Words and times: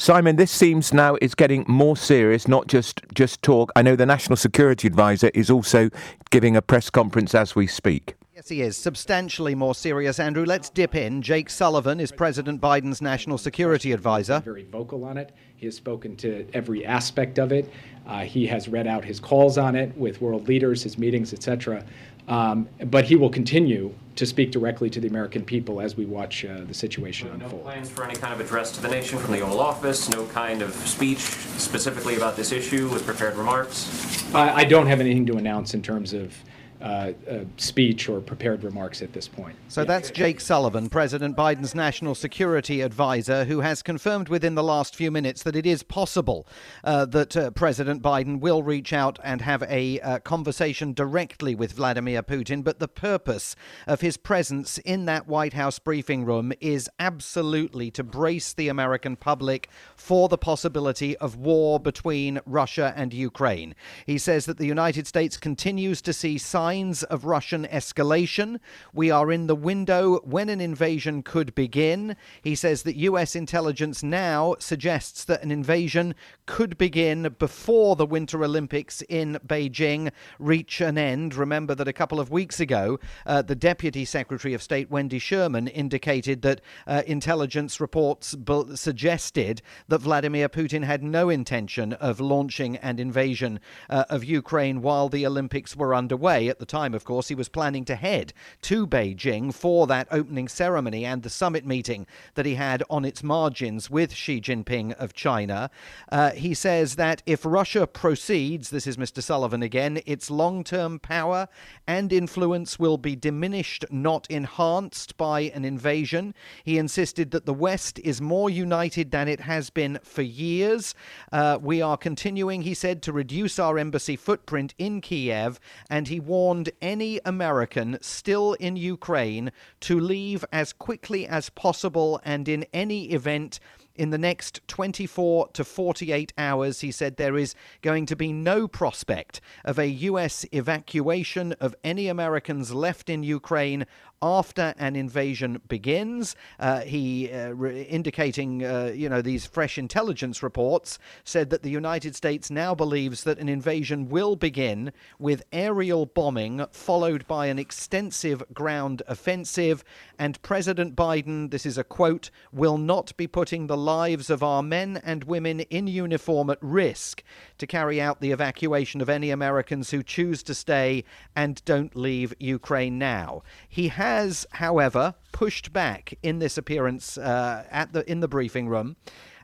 Simon, 0.00 0.36
this 0.36 0.50
seems 0.50 0.94
now 0.94 1.18
is 1.20 1.34
getting 1.34 1.62
more 1.68 1.94
serious, 1.94 2.48
not 2.48 2.68
just 2.68 3.02
just 3.12 3.42
talk. 3.42 3.70
I 3.76 3.82
know 3.82 3.96
the 3.96 4.06
National 4.06 4.34
Security 4.34 4.88
Advisor 4.88 5.30
is 5.34 5.50
also 5.50 5.90
giving 6.30 6.56
a 6.56 6.62
press 6.62 6.88
conference 6.88 7.34
as 7.34 7.54
we 7.54 7.66
speak. 7.66 8.14
Yes, 8.40 8.48
he 8.48 8.62
is. 8.62 8.74
Substantially 8.74 9.54
more 9.54 9.74
serious, 9.74 10.18
Andrew. 10.18 10.46
Let's 10.46 10.70
dip 10.70 10.94
in. 10.94 11.20
Jake 11.20 11.50
Sullivan 11.50 12.00
is 12.00 12.10
President 12.10 12.58
Biden's 12.58 13.02
national 13.02 13.36
security 13.36 13.92
advisor. 13.92 14.40
Very 14.40 14.64
vocal 14.64 15.04
on 15.04 15.18
it. 15.18 15.34
He 15.56 15.66
has 15.66 15.76
spoken 15.76 16.16
to 16.16 16.46
every 16.54 16.86
aspect 16.86 17.38
of 17.38 17.52
it. 17.52 17.70
Uh, 18.06 18.20
he 18.20 18.46
has 18.46 18.66
read 18.66 18.86
out 18.86 19.04
his 19.04 19.20
calls 19.20 19.58
on 19.58 19.76
it 19.76 19.94
with 19.94 20.22
world 20.22 20.48
leaders, 20.48 20.82
his 20.82 20.96
meetings, 20.96 21.34
etc. 21.34 21.84
Um, 22.28 22.66
but 22.86 23.04
he 23.04 23.14
will 23.14 23.28
continue 23.28 23.94
to 24.16 24.24
speak 24.24 24.52
directly 24.52 24.88
to 24.88 25.00
the 25.00 25.08
American 25.08 25.44
people 25.44 25.78
as 25.78 25.98
we 25.98 26.06
watch 26.06 26.46
uh, 26.46 26.62
the 26.64 26.72
situation 26.72 27.28
no 27.28 27.34
unfold. 27.34 27.52
No 27.52 27.58
plans 27.58 27.90
for 27.90 28.04
any 28.04 28.14
kind 28.14 28.32
of 28.32 28.40
address 28.40 28.72
to 28.72 28.80
the 28.80 28.88
nation 28.88 29.18
from 29.18 29.34
the 29.34 29.40
Oval 29.42 29.60
Office. 29.60 30.08
No 30.08 30.24
kind 30.28 30.62
of 30.62 30.72
speech 30.72 31.18
specifically 31.18 32.16
about 32.16 32.36
this 32.36 32.52
issue 32.52 32.88
with 32.88 33.04
prepared 33.04 33.36
remarks. 33.36 34.24
I, 34.34 34.62
I 34.62 34.64
don't 34.64 34.86
have 34.86 35.00
anything 35.00 35.26
to 35.26 35.36
announce 35.36 35.74
in 35.74 35.82
terms 35.82 36.14
of 36.14 36.34
uh, 36.80 37.12
uh, 37.28 37.40
speech 37.58 38.08
or 38.08 38.20
prepared 38.20 38.64
remarks 38.64 39.02
at 39.02 39.12
this 39.12 39.28
point. 39.28 39.54
So 39.68 39.84
that's 39.84 40.10
Jake 40.10 40.40
Sullivan, 40.40 40.88
President 40.88 41.36
Biden's 41.36 41.74
national 41.74 42.14
security 42.14 42.80
advisor, 42.80 43.44
who 43.44 43.60
has 43.60 43.82
confirmed 43.82 44.30
within 44.30 44.54
the 44.54 44.62
last 44.62 44.96
few 44.96 45.10
minutes 45.10 45.42
that 45.42 45.54
it 45.54 45.66
is 45.66 45.82
possible 45.82 46.46
uh, 46.82 47.04
that 47.04 47.36
uh, 47.36 47.50
President 47.50 48.02
Biden 48.02 48.40
will 48.40 48.62
reach 48.62 48.94
out 48.94 49.18
and 49.22 49.42
have 49.42 49.62
a 49.64 50.00
uh, 50.00 50.20
conversation 50.20 50.94
directly 50.94 51.54
with 51.54 51.72
Vladimir 51.72 52.22
Putin. 52.22 52.64
But 52.64 52.78
the 52.78 52.88
purpose 52.88 53.56
of 53.86 54.00
his 54.00 54.16
presence 54.16 54.78
in 54.78 55.04
that 55.04 55.26
White 55.28 55.52
House 55.52 55.78
briefing 55.78 56.24
room 56.24 56.50
is 56.62 56.88
absolutely 56.98 57.90
to 57.90 58.02
brace 58.02 58.54
the 58.54 58.68
American 58.68 59.16
public 59.16 59.68
for 59.96 60.30
the 60.30 60.38
possibility 60.38 61.14
of 61.18 61.36
war 61.36 61.78
between 61.78 62.40
Russia 62.46 62.94
and 62.96 63.12
Ukraine. 63.12 63.74
He 64.06 64.16
says 64.16 64.46
that 64.46 64.56
the 64.56 64.66
United 64.66 65.06
States 65.06 65.36
continues 65.36 66.00
to 66.00 66.14
see 66.14 66.38
signs 66.38 66.69
signs 66.70 67.02
of 67.02 67.24
Russian 67.24 67.66
escalation. 67.66 68.60
We 68.94 69.10
are 69.10 69.32
in 69.32 69.48
the 69.48 69.56
window 69.56 70.20
when 70.22 70.48
an 70.48 70.60
invasion 70.60 71.20
could 71.24 71.52
begin. 71.56 72.14
He 72.42 72.54
says 72.54 72.84
that 72.84 72.94
US 72.94 73.34
intelligence 73.34 74.04
now 74.04 74.54
suggests 74.60 75.24
that 75.24 75.42
an 75.42 75.50
invasion 75.50 76.14
could 76.46 76.78
begin 76.78 77.34
before 77.40 77.96
the 77.96 78.06
Winter 78.06 78.44
Olympics 78.44 79.02
in 79.08 79.40
Beijing 79.44 80.12
reach 80.38 80.80
an 80.80 80.96
end. 80.96 81.34
Remember 81.34 81.74
that 81.74 81.88
a 81.88 81.92
couple 81.92 82.20
of 82.20 82.30
weeks 82.30 82.60
ago, 82.60 83.00
uh, 83.26 83.42
the 83.42 83.56
Deputy 83.56 84.04
Secretary 84.04 84.54
of 84.54 84.62
State 84.62 84.92
Wendy 84.92 85.18
Sherman 85.18 85.66
indicated 85.66 86.42
that 86.42 86.60
uh, 86.86 87.02
intelligence 87.04 87.80
reports 87.80 88.36
b- 88.36 88.76
suggested 88.76 89.60
that 89.88 90.02
Vladimir 90.02 90.48
Putin 90.48 90.84
had 90.84 91.02
no 91.02 91.30
intention 91.30 91.94
of 91.94 92.20
launching 92.20 92.76
an 92.76 93.00
invasion 93.00 93.58
uh, 93.88 94.04
of 94.08 94.22
Ukraine 94.22 94.82
while 94.82 95.08
the 95.08 95.26
Olympics 95.26 95.74
were 95.74 95.94
underway. 95.94 96.52
The 96.60 96.66
time, 96.66 96.92
of 96.92 97.04
course, 97.04 97.28
he 97.28 97.34
was 97.34 97.48
planning 97.48 97.86
to 97.86 97.96
head 97.96 98.34
to 98.62 98.86
Beijing 98.86 99.52
for 99.54 99.86
that 99.86 100.06
opening 100.10 100.46
ceremony 100.46 101.06
and 101.06 101.22
the 101.22 101.30
summit 101.30 101.64
meeting 101.64 102.06
that 102.34 102.44
he 102.44 102.56
had 102.56 102.82
on 102.90 103.06
its 103.06 103.22
margins 103.22 103.88
with 103.88 104.12
Xi 104.12 104.42
Jinping 104.42 104.92
of 104.92 105.14
China. 105.14 105.70
Uh, 106.12 106.32
he 106.32 106.52
says 106.52 106.96
that 106.96 107.22
if 107.24 107.46
Russia 107.46 107.86
proceeds, 107.86 108.68
this 108.68 108.86
is 108.86 108.98
Mr. 108.98 109.22
Sullivan 109.22 109.62
again, 109.62 110.02
its 110.04 110.30
long 110.30 110.62
term 110.62 110.98
power 110.98 111.48
and 111.86 112.12
influence 112.12 112.78
will 112.78 112.98
be 112.98 113.16
diminished, 113.16 113.86
not 113.90 114.26
enhanced 114.28 115.16
by 115.16 115.40
an 115.54 115.64
invasion. 115.64 116.34
He 116.62 116.76
insisted 116.76 117.30
that 117.30 117.46
the 117.46 117.54
West 117.54 117.98
is 118.00 118.20
more 118.20 118.50
united 118.50 119.12
than 119.12 119.28
it 119.28 119.40
has 119.40 119.70
been 119.70 119.98
for 120.02 120.20
years. 120.20 120.94
Uh, 121.32 121.58
we 121.58 121.80
are 121.80 121.96
continuing, 121.96 122.60
he 122.60 122.74
said, 122.74 123.00
to 123.00 123.14
reduce 123.14 123.58
our 123.58 123.78
embassy 123.78 124.14
footprint 124.14 124.74
in 124.76 125.00
Kiev, 125.00 125.58
and 125.88 126.08
he 126.08 126.20
warned 126.20 126.49
warned 126.50 126.70
any 126.82 127.20
American 127.24 127.96
still 128.00 128.54
in 128.54 128.74
Ukraine 128.74 129.52
to 129.78 130.00
leave 130.00 130.44
as 130.50 130.72
quickly 130.72 131.24
as 131.24 131.48
possible 131.48 132.20
and 132.24 132.48
in 132.48 132.66
any 132.72 133.12
event 133.12 133.60
in 134.00 134.08
the 134.08 134.16
next 134.16 134.66
24 134.66 135.48
to 135.48 135.62
48 135.62 136.32
hours, 136.38 136.80
he 136.80 136.90
said 136.90 137.18
there 137.18 137.36
is 137.36 137.54
going 137.82 138.06
to 138.06 138.16
be 138.16 138.32
no 138.32 138.66
prospect 138.66 139.42
of 139.62 139.78
a 139.78 139.88
U.S. 139.88 140.46
evacuation 140.52 141.52
of 141.60 141.76
any 141.84 142.08
Americans 142.08 142.72
left 142.72 143.10
in 143.10 143.22
Ukraine 143.22 143.84
after 144.22 144.74
an 144.78 144.96
invasion 144.96 145.60
begins. 145.68 146.36
Uh, 146.58 146.80
he, 146.80 147.30
uh, 147.32 147.50
re- 147.50 147.82
indicating, 147.82 148.64
uh, 148.64 148.92
you 148.94 149.08
know, 149.08 149.22
these 149.22 149.46
fresh 149.46 149.78
intelligence 149.78 150.42
reports, 150.42 150.98
said 151.24 151.50
that 151.50 151.62
the 151.62 151.70
United 151.70 152.14
States 152.14 152.50
now 152.50 152.74
believes 152.74 153.24
that 153.24 153.38
an 153.38 153.48
invasion 153.48 154.08
will 154.08 154.36
begin 154.36 154.92
with 155.18 155.42
aerial 155.52 156.06
bombing, 156.06 156.64
followed 156.72 157.26
by 157.26 157.46
an 157.46 157.58
extensive 157.58 158.42
ground 158.52 159.02
offensive. 159.08 159.84
And 160.18 160.40
President 160.42 160.96
Biden, 160.96 161.50
this 161.50 161.64
is 161.64 161.78
a 161.78 161.84
quote, 161.84 162.30
will 162.52 162.78
not 162.78 163.16
be 163.16 163.26
putting 163.26 163.66
the 163.66 163.76
lives 163.90 164.30
of 164.30 164.40
our 164.40 164.62
men 164.62 165.00
and 165.04 165.24
women 165.24 165.58
in 165.58 165.88
uniform 165.88 166.48
at 166.48 166.58
risk 166.60 167.24
to 167.58 167.66
carry 167.66 168.00
out 168.00 168.20
the 168.20 168.30
evacuation 168.30 169.00
of 169.00 169.08
any 169.08 169.30
Americans 169.30 169.90
who 169.90 170.00
choose 170.00 170.44
to 170.44 170.54
stay 170.54 171.02
and 171.34 171.64
don't 171.64 171.96
leave 171.96 172.32
Ukraine 172.38 172.98
now. 173.00 173.42
He 173.68 173.88
has 173.88 174.46
however, 174.52 175.16
pushed 175.32 175.72
back 175.72 176.14
in 176.22 176.38
this 176.38 176.56
appearance 176.56 177.18
uh, 177.18 177.64
at 177.68 177.92
the 177.92 178.08
in 178.08 178.20
the 178.20 178.28
briefing 178.28 178.68
room 178.68 178.94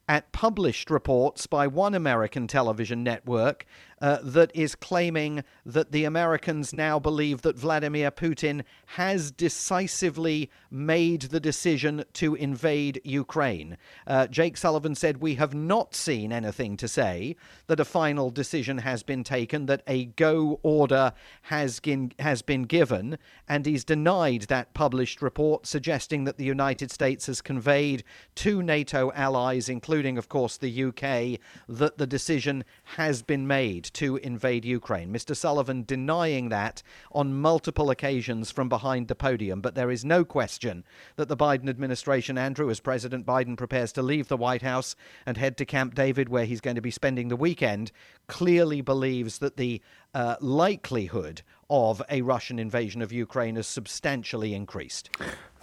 at 0.08 0.30
published 0.30 0.90
reports 0.90 1.48
by 1.48 1.66
one 1.66 1.92
American 1.92 2.46
television 2.46 3.02
network 3.02 3.66
uh, 4.00 4.18
that 4.22 4.50
is 4.54 4.74
claiming 4.74 5.42
that 5.64 5.92
the 5.92 6.04
Americans 6.04 6.72
now 6.72 6.98
believe 6.98 7.42
that 7.42 7.56
Vladimir 7.56 8.10
Putin 8.10 8.62
has 8.86 9.30
decisively 9.30 10.50
made 10.70 11.22
the 11.22 11.40
decision 11.40 12.04
to 12.12 12.34
invade 12.34 13.00
Ukraine. 13.04 13.76
Uh, 14.06 14.26
Jake 14.26 14.56
Sullivan 14.56 14.94
said, 14.94 15.18
We 15.18 15.36
have 15.36 15.54
not 15.54 15.94
seen 15.94 16.32
anything 16.32 16.76
to 16.76 16.88
say 16.88 17.36
that 17.68 17.80
a 17.80 17.84
final 17.84 18.30
decision 18.30 18.78
has 18.78 19.02
been 19.02 19.24
taken, 19.24 19.66
that 19.66 19.82
a 19.86 20.06
go 20.06 20.60
order 20.62 21.12
has, 21.42 21.80
been, 21.80 22.12
has 22.18 22.42
been 22.42 22.64
given, 22.64 23.16
and 23.48 23.64
he's 23.64 23.84
denied 23.84 24.42
that 24.42 24.74
published 24.74 25.22
report 25.22 25.66
suggesting 25.66 26.24
that 26.24 26.36
the 26.36 26.44
United 26.44 26.90
States 26.90 27.26
has 27.26 27.40
conveyed 27.40 28.04
to 28.34 28.62
NATO 28.62 29.10
allies, 29.12 29.68
including, 29.68 30.18
of 30.18 30.28
course, 30.28 30.58
the 30.58 30.84
UK, 30.84 31.40
that 31.68 31.96
the 31.96 32.06
decision 32.06 32.64
has 32.84 33.22
been 33.22 33.46
made 33.46 33.85
to 33.94 34.16
invade 34.16 34.64
Ukraine. 34.64 35.12
Mr. 35.12 35.36
Sullivan 35.36 35.84
denying 35.84 36.48
that 36.48 36.82
on 37.12 37.34
multiple 37.34 37.90
occasions 37.90 38.50
from 38.50 38.68
behind 38.68 39.08
the 39.08 39.14
podium. 39.14 39.60
But 39.60 39.74
there 39.74 39.90
is 39.90 40.04
no 40.04 40.24
question 40.24 40.84
that 41.16 41.28
the 41.28 41.36
Biden 41.36 41.68
administration, 41.68 42.38
Andrew, 42.38 42.70
as 42.70 42.80
President 42.80 43.26
Biden 43.26 43.56
prepares 43.56 43.92
to 43.92 44.02
leave 44.02 44.28
the 44.28 44.36
White 44.36 44.62
House 44.62 44.96
and 45.24 45.36
head 45.36 45.56
to 45.58 45.64
Camp 45.64 45.94
David, 45.94 46.28
where 46.28 46.44
he's 46.44 46.60
going 46.60 46.76
to 46.76 46.82
be 46.82 46.90
spending 46.90 47.28
the 47.28 47.36
weekend, 47.36 47.92
clearly 48.26 48.80
believes 48.80 49.38
that 49.38 49.56
the 49.56 49.80
uh, 50.14 50.36
likelihood 50.40 51.42
of 51.68 52.02
a 52.08 52.22
Russian 52.22 52.58
invasion 52.58 53.02
of 53.02 53.12
Ukraine 53.12 53.56
has 53.56 53.66
substantially 53.66 54.54
increased. 54.54 55.10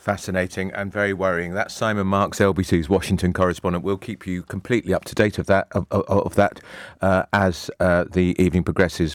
Fascinating 0.03 0.69
and 0.73 0.91
very 0.91 1.13
worrying. 1.13 1.53
That's 1.53 1.73
Simon 1.73 2.07
Marks, 2.07 2.39
LBC's 2.39 2.89
Washington 2.89 3.31
correspondent. 3.31 3.85
We'll 3.85 3.95
keep 3.95 4.27
you 4.27 4.43
completely 4.43 4.93
up 4.93 5.05
to 5.05 5.15
date 5.15 5.37
of 5.37 5.45
that 5.45 5.69
of, 5.71 5.87
of, 5.91 6.03
of 6.09 6.35
that 6.35 6.59
uh, 6.99 7.23
as 7.31 7.71
uh, 7.79 8.03
the 8.11 8.35
evening 8.37 8.65
progresses. 8.65 9.11